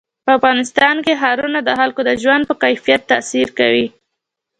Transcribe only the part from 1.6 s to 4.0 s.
د خلکو د ژوند په کیفیت تاثیر کوي.